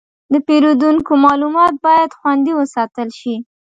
[0.33, 3.35] د پیرودونکو معلومات باید خوندي وساتل شي.